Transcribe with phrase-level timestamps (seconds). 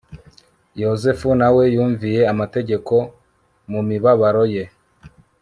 [0.81, 2.93] yozefu na we yumviye amategeko
[3.71, 4.63] mu mibabaro ye